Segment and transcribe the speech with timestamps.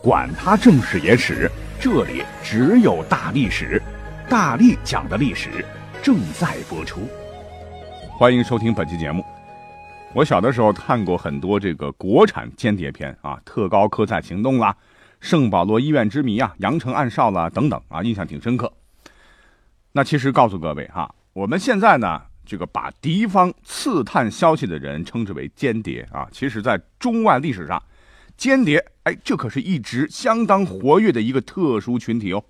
[0.00, 1.50] 管他正史野史。
[1.80, 3.82] 这里只有大历史，
[4.28, 5.64] 大力讲的历史
[6.02, 7.00] 正在播出。
[8.16, 9.24] 欢迎收听本期节目。
[10.14, 14.72] 我小的时候看过很多这个国产间谍片啊，《特高科在行动》啦，
[15.20, 18.72] 《圣保罗医院之谜》啊，《羊城暗哨》啦等等啊，印象挺深刻。
[19.92, 27.82] 那其实告诉各位哈，我们现在呢，这个把敌方刺探消息的人称之为间谍啊，其实在中外历史上。
[28.38, 32.42] 间谍，哎，这可是一直相当活跃的一个特殊群体哦。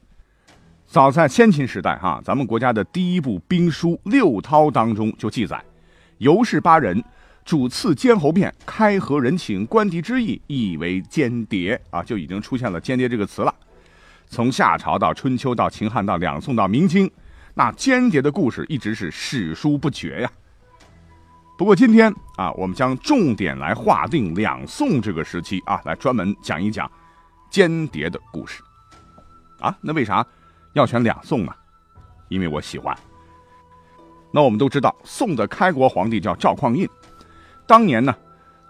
[0.87, 5.64] 早在先秦时代，哈，咱们国家的第一部兵书《六韬》当中就记载，
[6.19, 7.03] 尤氏八人
[7.42, 13.55] 主次监侯变，开合人情，观敌之意，意为间谍啊，就已经出现了间谍这个词了。
[14.27, 17.11] 从夏朝到春秋到秦汉到两宋到明清，
[17.55, 20.30] 那间谍的故事一直是史书不绝呀。
[21.59, 26.89] 不过今天啊，我们将重点来划定两宋这个时期啊，来专门讲一讲
[27.51, 28.62] 间谍的故事
[29.59, 29.77] 啊。
[29.81, 30.25] 那为啥
[30.75, 31.53] 要选两宋呢？
[32.29, 32.97] 因为我喜欢。
[34.31, 36.89] 那我们都知道，宋的开国皇帝叫赵匡胤，
[37.67, 38.14] 当年呢，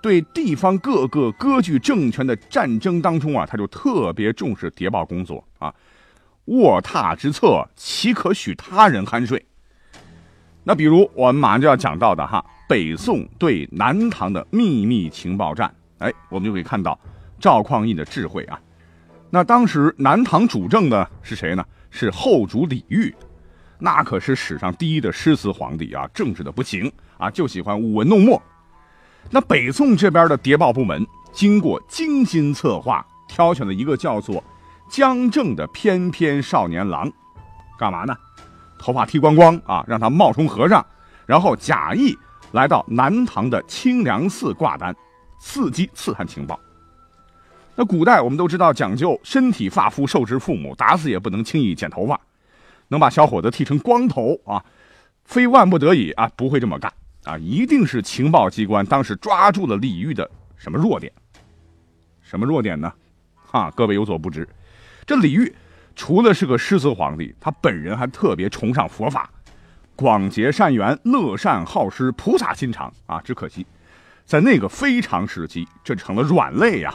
[0.01, 5.75] 对地方各个割据政权的战争当中啊，他就特别重视谍报工作啊。
[6.47, 9.45] 卧榻之侧，岂可许他人酣睡？
[10.65, 12.43] 那比如我们马上就要讲到的哈。
[12.69, 16.97] 北宋对南唐的秘密情报战，哎，我们就可以看到
[17.41, 18.61] 赵匡胤的智慧啊。
[19.31, 21.65] 那当时南唐主政的是谁呢？
[21.91, 23.15] 是后主李煜，
[23.79, 28.41] 那可是史上第一的诗词皇帝啊，政治的不行啊，就喜欢舞文弄墨。
[29.31, 34.45] 那北宋这边的谍报部门经过精心策划，挑选了一个叫做
[34.91, 37.11] 江正的翩翩少年郎，
[37.79, 38.15] 干嘛呢？
[38.79, 40.85] 头发剃光光啊，让他冒充和尚，
[41.25, 42.15] 然后假意。
[42.53, 44.95] 来到南唐的清凉寺挂单，
[45.43, 46.59] 伺机刺探情报。
[47.75, 52.21] 那古代我们都知道讲究身体发肤受之父母，打死也不能轻易剪头发。
[52.89, 54.65] 能把小伙子剃成光头啊，
[55.25, 56.93] 非万不得已啊，不会这么干
[57.25, 61.13] 啊，一定是情报机关当时抓住了李煜的什么弱点？
[62.23, 62.91] 什么弱点呢？
[63.37, 64.49] 哈，各位有所不知，
[65.07, 65.53] 这李煜
[65.95, 69.31] 除了是个诗词皇帝，他本人还特别崇尚佛法。
[69.99, 73.21] 广结善缘，乐善好施，菩萨心肠啊！
[73.25, 73.67] 只可惜，
[74.25, 76.95] 在那个非常时期，这成了软肋呀。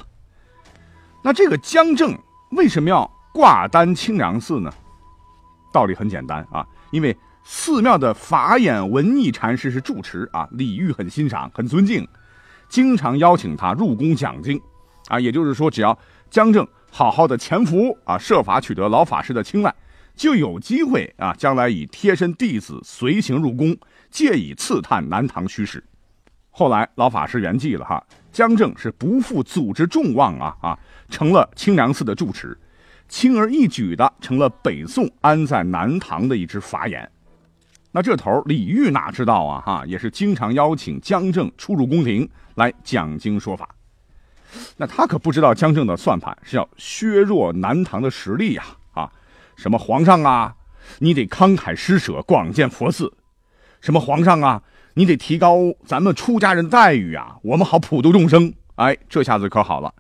[1.22, 2.18] 那这个姜正
[2.52, 4.72] 为什么要挂单清凉寺呢？
[5.74, 7.14] 道理很简单啊，因为
[7.44, 12.08] 寺庙的法眼文艺禅师是住持啊，李煜很欣赏，很尊敬，
[12.70, 14.58] 经常邀请他入宫讲经
[15.10, 15.20] 啊。
[15.20, 15.98] 也就是说，只要
[16.30, 19.76] 姜正好好的潜伏啊，设法取得老法师的青睐。
[20.16, 23.76] 就有机会啊，将来以贴身弟子随行入宫，
[24.10, 25.84] 借以刺探南唐虚实。
[26.52, 30.80] 后来老法师圆寂了哈，江正是不负祖之众望啊啊，
[31.10, 32.56] 成了清凉寺的住持，
[33.08, 37.10] 轻而易举的成了北宋安在南唐的一只法眼。
[37.92, 43.68] 那这头李煜哪知道啊哈，也是经常邀请江正出入宫廷来讲经说法。
[44.78, 48.64] 那他可不知道江正的算盘是要削弱南唐的实力呀。
[49.56, 50.56] 什么皇上啊，
[51.00, 53.08] 你得慷慨施舍，广建佛寺；
[53.82, 54.64] 什么皇上啊，
[54.96, 58.54] 你得提高咱们出家人待遇啊，我们好普度众生。
[58.76, 59.94] 哎，这下子可好了，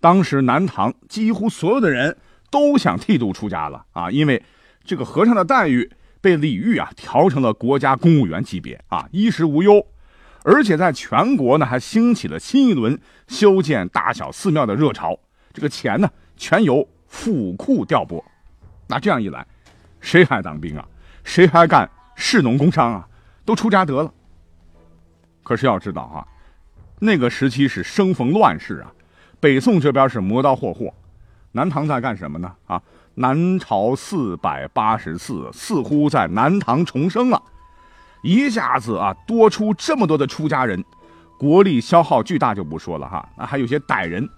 [0.00, 2.16] 当时南唐几乎所有的人
[2.50, 4.42] 都想剃度出家了啊，因为
[4.84, 9.84] 这个和尚的待遇被李煜啊调成了国家公务员级别啊，衣食无忧，
[10.44, 12.96] 而且在全国呢还兴起了新一轮
[13.26, 15.18] 修建大小寺庙的热潮，
[15.52, 18.24] 这个钱呢全由府库调拨。
[18.86, 19.46] 那这样一来，
[20.00, 20.86] 谁还当兵啊？
[21.24, 23.08] 谁还干士农工商啊？
[23.44, 24.12] 都出家得了。
[25.42, 26.26] 可是要知道啊，
[27.00, 28.92] 那个时期是生逢乱世啊，
[29.40, 30.92] 北宋这边是磨刀霍霍，
[31.52, 32.52] 南唐在干什么呢？
[32.66, 32.82] 啊，
[33.14, 37.42] 南朝四百八十寺似乎在南唐重生了，
[38.22, 40.84] 一下子啊多出这么多的出家人，
[41.38, 44.28] 国力消耗巨大就不说了哈，那还有些歹人。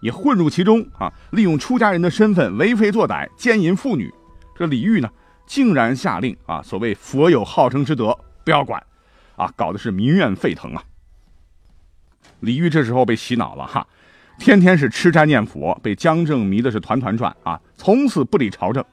[0.00, 1.12] 也混入其中啊！
[1.30, 4.12] 利用出家人的身份为非作歹，奸淫妇女。
[4.56, 5.08] 这李煜呢，
[5.46, 8.82] 竟然下令啊，所谓“佛有好生之德，不要管”，
[9.36, 10.82] 啊，搞得是民怨沸腾啊！
[12.40, 13.86] 李煜这时候被洗脑了哈，
[14.38, 18.84] 天天是吃斋念佛，被江正迷的是团团转啊，从此不理朝政。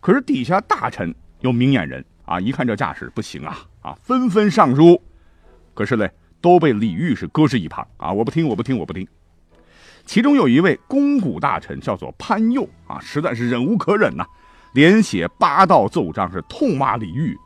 [0.00, 5.02] 可是底下大臣有明眼人啊，一看这架势不行啊啊，纷纷上书，
[5.74, 6.08] 可是嘞
[6.40, 9.06] 都被李煜是搁置一旁啊，我不听，我不听，我不听。
[10.08, 14.24] 其中有一位肱骨大臣叫做潘佑啊，实在是忍无可忍呐，
[14.72, 17.36] 连写八道奏章，是痛骂李煜。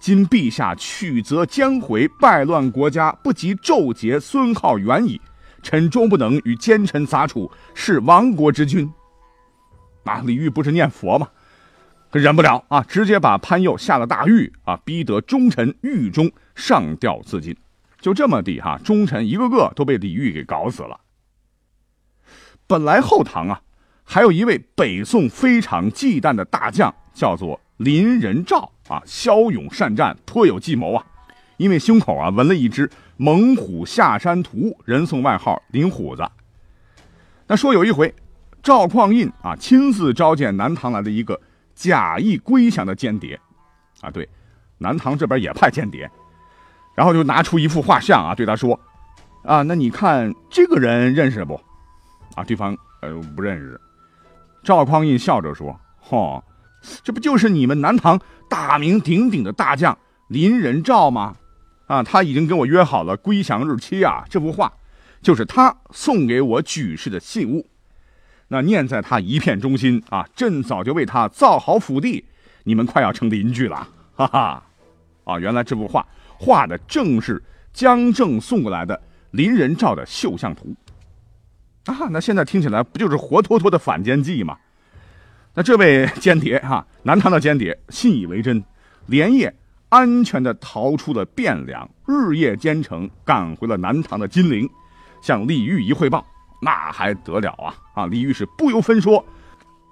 [0.00, 5.20] 今陛下曲则将回，败乱国家，不及纣节孙浩远矣。
[5.62, 8.92] 臣终不能与奸臣杂处，是亡国之君。
[10.02, 11.28] 啊，李煜不是念佛吗？
[12.10, 17.56] 忍不了啊，直接把潘佑下了大狱啊，逼得忠臣狱中上吊自尽。
[18.00, 20.98] 就这么地哈，忠臣一个个都被李煜给搞死了。
[22.72, 23.60] 本来后唐啊，
[24.02, 31.04] 还有一位北宋非常忌惮的大将，叫做林仁兆啊，骁勇善战，颇有计谋啊。
[31.58, 36.26] 因为胸口啊纹了一只猛虎下山图，人送外号林虎子。
[37.46, 38.14] 那说有一回，
[38.62, 41.38] 赵匡胤啊亲自召见南唐来的一个
[41.74, 43.38] 假意归降的间谍，
[44.00, 44.26] 啊对，
[44.78, 46.10] 南唐这边也派间谍，
[46.94, 48.80] 然后就拿出一幅画像啊，对他说，
[49.44, 51.60] 啊那你看这个人认识不？
[52.34, 53.80] 啊，对方呃不认识。
[54.62, 56.42] 赵匡胤笑着说：“嚯，
[57.02, 59.96] 这不就是你们南唐大名鼎鼎的大将
[60.28, 61.36] 林仁兆吗？
[61.86, 64.24] 啊，他已经跟我约好了归降日期啊。
[64.30, 64.72] 这幅画
[65.20, 67.66] 就是他送给我举世的信物。
[68.48, 72.24] 那念在他一片忠心啊，朕早就为他造好府邸。
[72.64, 74.62] 你们快要成邻居了，哈哈。
[75.24, 76.06] 啊，原来这幅画
[76.38, 77.42] 画的正是
[77.72, 79.00] 江正送过来的
[79.32, 80.74] 林仁兆的绣像图。”
[81.86, 84.56] 啊，那现在听起来不就是活脱脱的反间计吗？
[85.54, 88.62] 那这位间谍哈，南唐的间谍信以为真，
[89.06, 89.54] 连夜
[89.88, 94.68] 安全的逃出了汴梁，日夜兼程赶回了南唐的金陵，
[95.20, 96.24] 向李煜一汇报，
[96.62, 97.74] 那还得了啊！
[97.94, 99.22] 啊，李煜是不由分说，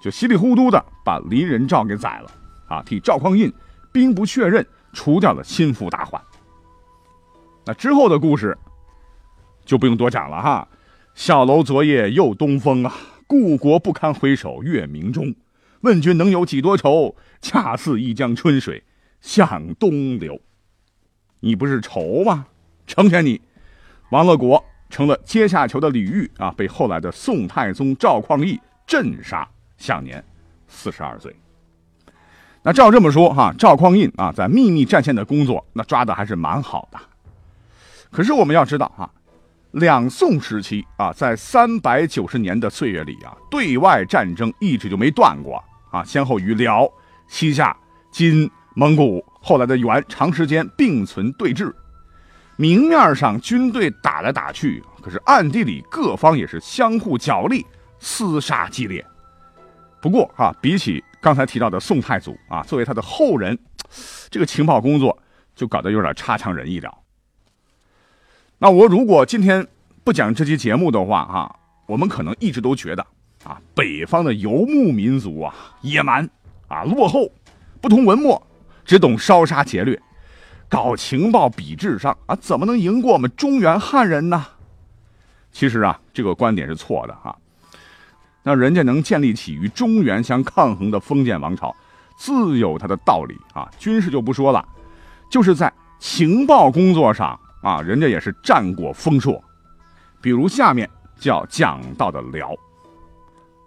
[0.00, 2.30] 就稀里糊涂的把林仁兆给宰了，
[2.68, 3.52] 啊，替赵匡胤
[3.92, 6.22] 兵不血刃除掉了心腹大患。
[7.66, 8.56] 那之后的故事
[9.66, 10.66] 就不用多讲了哈。
[11.14, 12.94] 小楼昨夜又东风啊，
[13.26, 15.34] 故国不堪回首月明中。
[15.80, 17.14] 问君能有几多愁？
[17.40, 18.84] 恰似一江春水
[19.20, 20.40] 向东流。
[21.40, 22.46] 你不是愁吗？
[22.86, 23.40] 成全你，
[24.10, 30.24] 亡了国，成了阶下囚的李煜啊，被后来的宋太宗赵匡胤镇杀，享年
[30.68, 31.34] 四十二岁。
[32.62, 36.98] 那照这么说哈，赵匡胤啊，在秘密战线的工作，那抓的还是蛮好的。
[38.10, 39.10] 可是我们要知道哈。
[39.72, 46.90] 两宋时期啊，在三百九十年的岁月里啊，对外战争一直就没断过啊，先后与辽、
[47.28, 47.76] 西夏、
[48.10, 51.72] 金、蒙古，后来的元长时间并存对峙。
[52.56, 57.64] 明面上军队打来打去，可是暗地里各方也是相互角力、
[58.00, 59.04] 厮杀激烈。
[60.02, 63.56] 不过啊，比起刚才提到的宋太祖啊，作为他的后人，
[64.30, 65.16] 这个情报工作
[65.54, 66.92] 就搞得有点差强人意了。
[68.62, 69.66] 那我如果今天
[70.04, 73.02] 不讲这期节目的话，哈，我们可能一直都觉得
[73.42, 76.28] 啊，北方的游牧民族啊，野蛮
[76.68, 77.30] 啊，落后，
[77.80, 78.46] 不通文墨，
[78.84, 79.98] 只懂烧杀劫掠，
[80.68, 84.46] 搞情报比智商啊，怎么能赢过我们中原汉人呢？
[85.50, 87.34] 其实啊，这个观点是错的哈。
[88.42, 91.74] 那人家能建立起与中原相抗衡的封建王朝，
[92.18, 93.70] 自有它的道理啊。
[93.78, 94.62] 军事就不说了，
[95.30, 97.40] 就是在情报工作上。
[97.60, 99.42] 啊，人家也是战果丰硕，
[100.22, 100.88] 比如下面
[101.18, 102.54] 就要讲到的辽，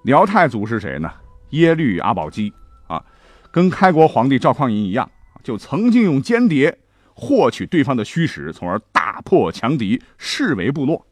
[0.03, 1.11] 辽太祖是谁呢？
[1.51, 2.51] 耶律阿保机
[2.87, 3.03] 啊，
[3.51, 5.09] 跟开国皇帝赵匡胤一样，
[5.43, 6.75] 就曾经用间谍
[7.13, 11.05] 获取对方的虚实，从而大破强敌，视为部落。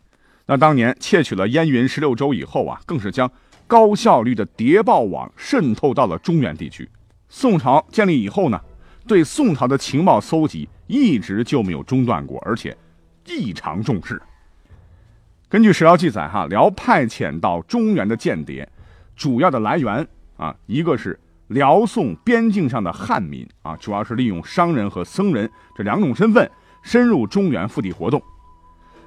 [0.48, 3.32] 那当年窃取了燕云十六州以后啊，更是将
[3.68, 6.90] 高效率的谍报网渗透到了中原地区。
[7.30, 8.60] 宋朝建立以后呢，
[9.08, 10.68] 对宋朝的情报搜集。
[10.92, 12.76] 一直就没有中断过，而且
[13.26, 14.22] 异常重视。
[15.48, 18.68] 根据史料记载，哈辽派遣到中原的间谍，
[19.16, 20.06] 主要的来源
[20.36, 21.18] 啊，一个是
[21.48, 26.52] 辽宋边境上的汉民啊，主要是利用商人和僧人这两种身份
[26.84, 28.22] 深入中原腹地活动。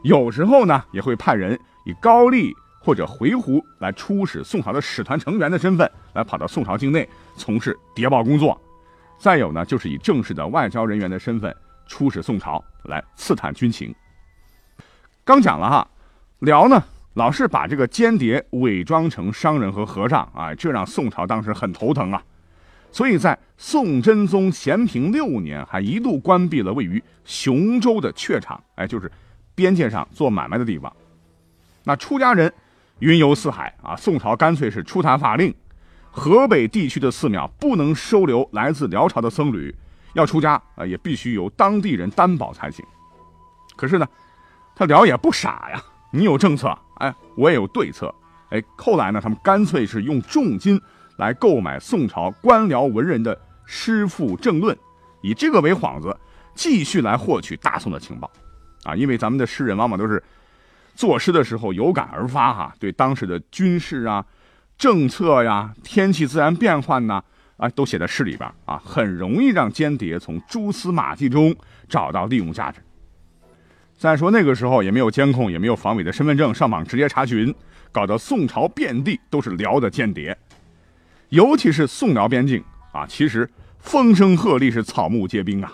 [0.03, 2.51] 有时候呢，也会派人以高丽
[2.81, 8.59] 或者回鹘来出使宋朝的使团成员的身份，来跑到宋朝境内从事谍报工作。
[9.19, 11.55] 再有呢，就是以正式的外交人员的身份。
[11.87, 13.95] 出使宋朝来刺探军情。
[15.25, 15.89] 刚讲了哈，
[16.41, 16.83] 辽呢
[17.15, 22.23] 老是把这个间谍伪装成商人和和尚啊，这让宋朝当时很头疼啊。
[22.93, 29.11] 所以在宋真宗咸平六年，还一度关闭了位于雄州的榷场，哎，就是
[29.55, 30.95] 边界上做买卖的地方。
[31.83, 32.53] 那出家人
[33.01, 35.53] 云游四海啊，宋朝干脆是出台法令，
[36.11, 39.75] 河北地区的寺庙不能收留来自辽朝的僧侣，
[40.15, 42.85] 要出家啊，也必须由当地人担保才行。
[43.77, 44.07] 可是呢，
[44.75, 48.15] 他辽也不傻呀，你有政策，哎，我也有对策，
[48.51, 50.81] 哎，后来呢，他们干脆是用重金
[51.19, 54.77] 来购买宋朝官僚文人的诗赋政论，
[55.23, 56.17] 以这个为幌子，
[56.55, 58.31] 继续来获取大宋的情报，
[58.85, 60.23] 啊，因为咱们的诗人往往都是
[60.95, 64.25] 作诗的时候有感而发哈，对当时的军事啊。
[64.77, 67.23] 政策呀，天气自然变幻呐，
[67.57, 71.55] 啊都写在诗里边啊，很容易让间谍从蛛丝马迹中
[71.89, 72.81] 找到利用价值。
[73.97, 77.55] 再说那个时候也没有监控，也没有防伪的身份证，上网直接查询，
[77.93, 80.37] 搞得宋朝遍地都是辽的间谍，
[81.29, 85.73] 尤其是宋辽边境啊，其实风声鹤唳，是草木皆兵啊。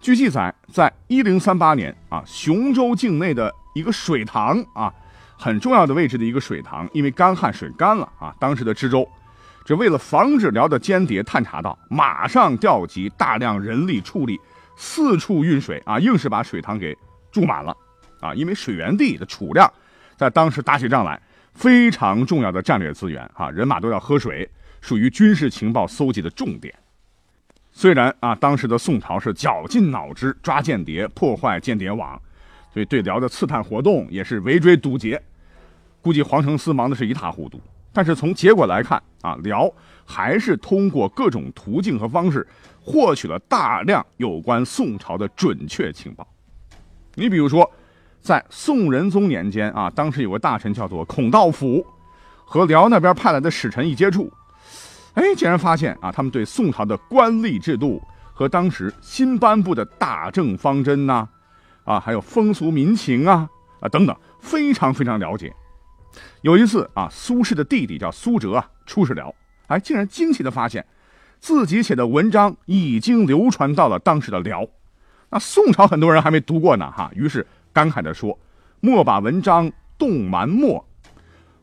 [0.00, 4.92] 据记载，在一零三八年啊，雄州境内的一个水塘啊。
[5.36, 8.30] 很重要的位置的一个水塘，因为干旱水干了啊。
[8.38, 9.08] 当时的知州，
[9.70, 14.36] 这为了防止辽的间谍探查到，马上调集大量人力畜力，
[14.74, 16.92] 四处运水啊，硬是把水塘给
[17.30, 17.72] 注满了
[18.18, 18.34] 啊。
[18.34, 19.72] 因为水源地的储量，
[20.16, 21.22] 在当时打起仗来
[21.54, 24.50] 非常重要的战略资源啊，人马都要喝水，
[24.80, 26.74] 属于军事情报搜集的重点。
[27.70, 32.20] 虽然啊，当时的宋朝是绞尽脑汁抓间谍，破坏间谍网，
[32.74, 35.22] 所以对辽的刺探活动也是围追堵截。
[36.02, 37.60] 估计黄承思忙的是一塌糊涂，
[37.92, 39.70] 但是从结果来看啊，辽
[40.04, 42.46] 还是通过各种途径和方式
[42.80, 46.26] 获取了大量有关宋朝的准确情报。
[47.14, 47.68] 你比如说，
[48.20, 51.84] 在宋仁宗年间啊，当时有个大臣叫做孔道辅，
[52.44, 54.32] 和辽那边派来的使臣一接触，
[55.14, 58.00] 哎，竟然发现啊，他们对宋朝的官吏制度
[58.32, 61.28] 和当时新颁布的大政方针呐，
[61.84, 63.48] 啊，还有风俗民情啊
[63.80, 65.52] 啊等等，非常非常了解。
[66.42, 69.34] 有一次啊，苏轼的弟弟叫苏辙啊，出使辽，
[69.66, 70.84] 哎，竟然惊奇的发现，
[71.38, 74.66] 自己写的文章已经流传到了当时的辽。
[75.30, 78.36] 那宋朝很多人还没读过呢，哈，于是感慨的说
[78.80, 80.84] ：“莫把文章动蛮墨，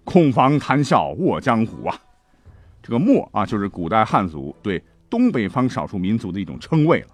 [0.06, 2.00] 恐防谈笑卧江湖啊。”
[2.82, 7.08] 这个墨啊，就是古代汉族对东北方少数民族的一种称谓了。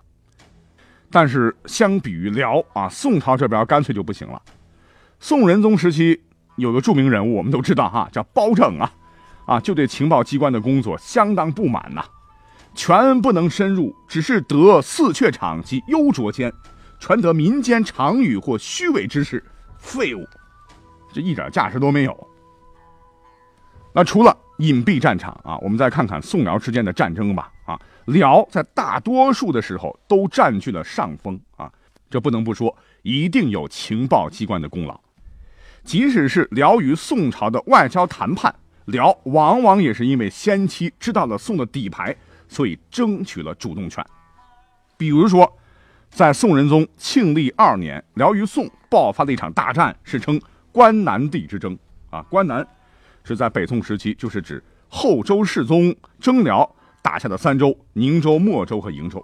[1.10, 4.42] 但是相比于辽啊，宋朝这边干脆就不行了。
[5.20, 6.22] 宋仁宗时期。
[6.56, 8.94] 有个著名人物，我们都知道哈，叫包拯啊，
[9.46, 12.04] 啊，就对情报机关的工作相当不满呐，
[12.76, 16.54] 全不能深入，只是得四榷场及幽拙间，
[17.00, 19.44] 传得民间常语或虚伪之事，
[19.78, 20.24] 废物，
[21.12, 22.28] 这一点价值都没有。
[23.96, 31.72] 那除了隐蔽战场啊，我们再看看宋辽之间的战争吧啊，辽在大多数的时候都占据了上风啊，
[32.10, 35.00] 这不能不说，一定有情报机关的功劳。
[35.84, 38.54] 即使是辽与宋朝的外交谈判，
[38.86, 42.16] 辽往往也是因为先期知道了宋的底牌，
[42.48, 44.04] 所以争取了主动权。
[44.98, 45.52] 比如说，
[46.10, 50.40] 在宋仁宗庆历二年，辽与宋爆发了一场大战，是称
[50.72, 51.78] 关南地之争。
[52.10, 52.66] 啊，关南
[53.24, 59.24] 是在北宋时期，就是指后周世宗征辽打下的三州：宁州、莫州和瀛州。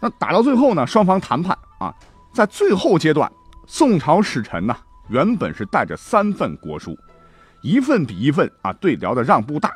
[0.00, 1.94] 那打到最后呢，双方谈判啊，
[2.32, 3.30] 在最后阶段，
[3.66, 4.76] 宋朝使臣呢。
[5.08, 6.98] 原本是带着三份国书，
[7.62, 9.72] 一份比一份啊对辽的让步大。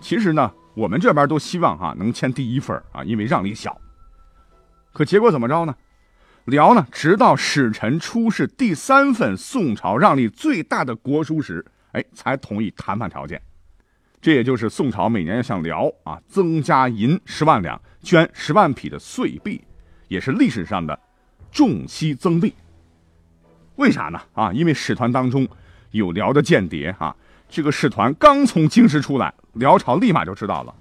[0.00, 3.80] 其实呢，我们这边都希望哈能签第一份啊，因为让利小。
[4.92, 5.74] 可结果怎么着呢？
[6.44, 13.42] 辽呢，直到使臣出示第三份宋朝让利最大的国书时，哎，才同意谈判条件。
[14.20, 19.62] 这也就是宋朝每年要向辽啊增加银十万两、捐十万匹的岁币，
[20.08, 20.98] 也是历史上的
[21.52, 22.54] 重息增币。
[23.78, 24.20] 为啥呢？
[24.34, 25.46] 啊，因为使团当中
[25.92, 27.14] 有辽的间谍啊，
[27.48, 30.74] 这个使团刚从京师出来，辽朝立马就知道了，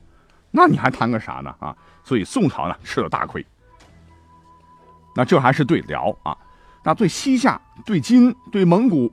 [0.50, 1.54] 那你还谈个啥呢？
[1.60, 3.46] 啊，所以宋朝呢吃了大亏。
[5.16, 6.36] 那这还是对辽啊，
[6.84, 9.12] 那对西夏、对金、对蒙古，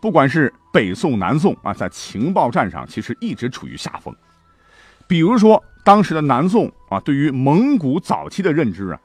[0.00, 4.14] 不管是北宋、南宋啊，在情报战上其实一直处于下风。
[5.08, 9.00] 比如说当时的南宋啊，对于蒙古早期的认知啊，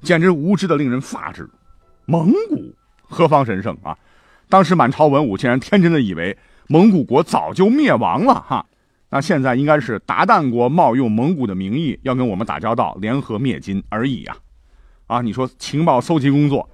[0.00, 1.50] 简直无知的令人发指，
[2.06, 2.72] 蒙古。
[3.14, 3.96] 何方神圣啊！
[4.48, 8.66] 当时满朝文武竟然天真的以为蒙古国早就灭亡了哈。
[9.08, 14.36] 那现在应该是鞑靼国冒用蒙古的名义要跟我们打交道，联合灭金而已呀！
[15.06, 16.68] 啊，你说情报搜集工作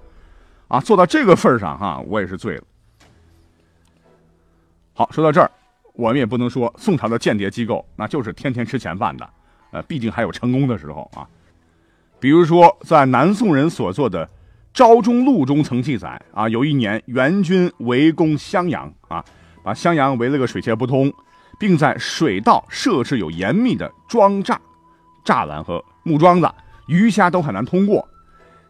[0.67, 2.63] 啊，做到这个份上哈，我也是醉了。
[4.93, 5.49] 好，说到这儿，
[5.93, 9.29] 我们也不能说宋朝的间谍机构那就是天天吃闲饭的，
[9.71, 11.27] 呃，毕竟还有成功的时候啊。
[12.19, 14.25] 比如说在南宋人所做的。
[14.73, 19.23] 《昭中录》中曾记载啊，有一年元军围攻襄阳啊，
[19.63, 21.11] 把襄阳围了个水泄不通，
[21.59, 24.57] 并在水道设置有严密的桩栅、
[25.25, 26.49] 栅栏和木桩子，
[26.87, 28.07] 鱼虾都很难通过。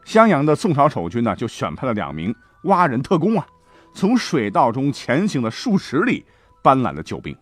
[0.04, 3.46] 襄阳的宋朝守军呢，就选派了两名蛙人特工啊，
[3.94, 6.26] 从水道中前行了数十里，
[6.64, 7.36] 搬来了救兵。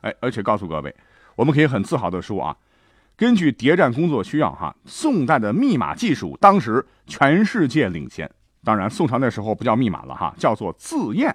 [0.00, 0.94] 哎，而且告诉各位，
[1.36, 2.56] 我们可以很自豪地说啊，
[3.18, 8.30] 根据谍战工作需要，哈，宋代的密码技术当时全世界领先。
[8.62, 11.34] 当然，宋朝那时候不叫密码了哈，叫做字验。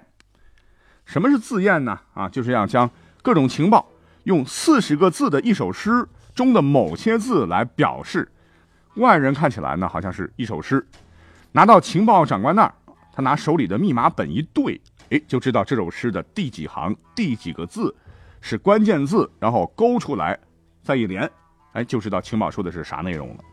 [1.04, 2.00] 什么是字验呢？
[2.14, 3.86] 啊，就是要将各种情报
[4.22, 8.26] 用四十个字的一首诗中的某些字来表示。
[8.94, 10.86] 外人看起来呢，好像是一首诗。
[11.52, 12.72] 拿到情报长官那儿，
[13.12, 17.94] 他拿手里的密码本一对，哎，就知道这首诗的第几行、第几个字
[18.40, 20.38] 是关键字，然后勾出来，
[20.82, 21.30] 再一连，
[21.74, 23.44] 哎，就知道情报说的是啥内容了。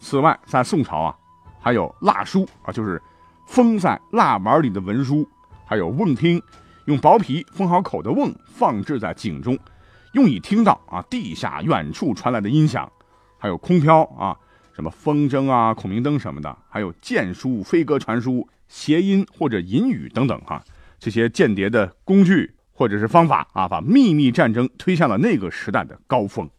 [0.00, 1.16] 此外，在宋朝啊。
[1.64, 3.00] 还有蜡书啊，就是
[3.46, 5.24] 封在蜡碗里的文书；
[5.64, 6.42] 还有瓮听，
[6.86, 9.56] 用薄皮封好口的瓮，放置在井中，
[10.14, 12.84] 用以听到啊地下远处传来的音响；
[13.38, 14.36] 还有空飘啊，
[14.72, 20.60] 什么风筝啊、孔明灯什么的；还有箭书、飞鸽传书、谐音或者隐语等等哈，
[20.98, 26.50] 这些间谍的工具或者是方法啊，把秘密战争推向了那个时代的高峰。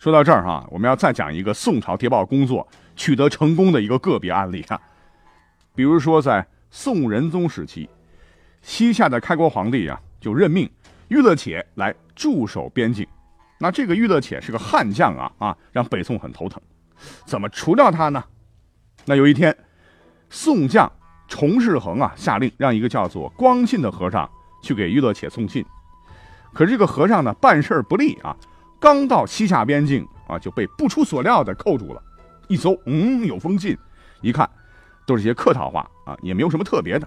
[0.00, 2.66] 说到这儿哈，我们要再讲一个宋朝谍报工作
[2.96, 4.80] 取得成功的一个个别案例啊。
[5.74, 7.86] 比如说，在宋仁宗时期，
[8.62, 10.66] 西夏的开国皇帝啊，就任命
[11.08, 13.06] 玉勒且来驻守边境。
[13.58, 16.58] 那这个玉勒且是个悍将啊啊，让北宋很头疼。
[17.26, 18.24] 怎么除掉他呢？
[19.04, 19.54] 那有一天，
[20.30, 20.90] 宋将
[21.28, 24.26] 崇世恒啊，下令让一个叫做光信的和尚
[24.62, 25.62] 去给玉勒且送信。
[26.54, 28.34] 可是这个和尚呢，办事不利啊。
[28.80, 32.02] 刚到西夏边境啊，就被不出所料的扣住了。
[32.48, 33.76] 一搜，嗯，有封信，
[34.22, 34.48] 一看
[35.06, 37.06] 都是些客套话啊，也没有什么特别的。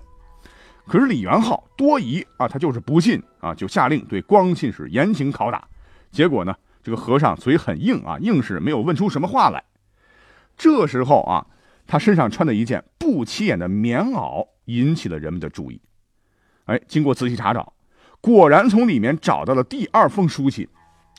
[0.85, 5.67] 可是李元昊多疑啊，他就是不信啊，就下令对光信使严刑拷打。
[6.11, 9.63] 结果呢，这个和尚嘴很硬啊，硬是没有问出什么话来。
[10.55, 11.47] 这时候啊，
[11.88, 15.81] 他身上穿的一件不起眼的棉袄引起了人们的注意。
[16.65, 17.73] 哎，经过仔细查找，
[18.21, 20.67] 果然从里面找到了第二封书信。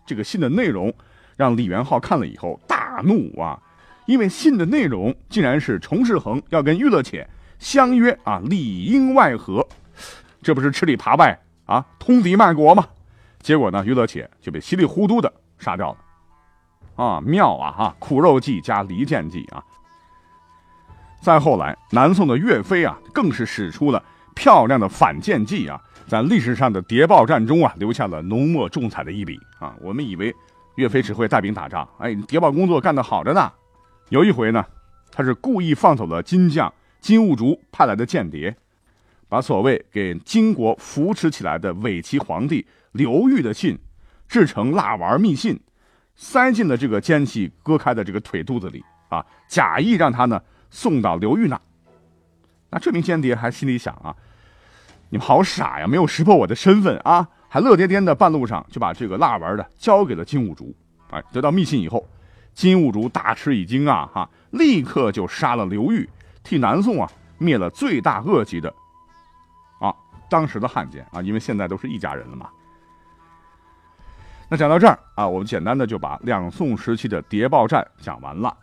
[0.07, 0.93] 这个信的内容
[1.37, 3.61] 让李元昊看了以后大怒啊，
[4.07, 9.67] 因为信的内容竟然是崇世恒要跟玉乐且相约啊里应外合，
[10.43, 12.87] 这不是吃里扒外啊通敌卖国吗？
[13.41, 15.99] 结果呢，玉乐且就被稀里糊涂的杀掉了。
[17.05, 19.63] 啊，妙啊哈，苦肉计加离间计啊！
[21.21, 24.01] 再后来，南宋的岳飞啊，更是使出了
[24.35, 25.83] 漂亮的反间计啊。
[26.07, 29.75] 在历史上的谍报战中啊，留下了浓墨重彩的一笔啊！
[29.81, 30.35] 我们以为
[30.77, 33.51] 岳飞只会带兵打仗，哎，谍报工作干得好着呢。
[34.11, 34.65] 有一回呢，
[35.11, 38.55] 他是故意放走了金将金兀术派来的间谍，
[39.29, 43.79] 把所谓给金国扶持起来的伪齐皇帝刘裕的信
[44.29, 45.59] 制成蜡丸密信，
[46.15, 50.41] 塞进了这个奸细割开的这个腿肚子里啊，假意让他呢
[50.71, 51.59] 送到刘裕那。
[52.71, 54.15] 那这名间谍还心里想啊。
[55.11, 55.87] 你们好傻呀！
[55.87, 60.75] 没有识破我的身份啊，还乐颠颠的半路上就把这个蜡丸的交给了金兀术。
[61.11, 62.05] 哎，得到密信以后，
[62.53, 66.09] 金兀术大吃一惊啊，哈，立刻就杀了刘裕，
[66.43, 68.75] 替南宋啊灭了罪大恶极的
[69.79, 69.95] 啊
[70.29, 72.49] 当时的汉奸啊，因为现在都是一家人了嘛。
[74.49, 78.57] 那讲到这儿啊，我们简单的就把两宋时期的谍报战讲完了。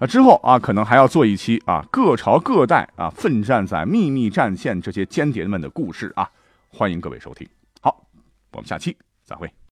[0.00, 6.30] 那之后啊，可能还要做一期啊，各朝各代啊，奋战在秘密战线这些间谍们的故事啊，
[6.68, 7.48] 欢迎各位收听。
[7.80, 8.06] 好，
[8.52, 9.58] 我们下期再会。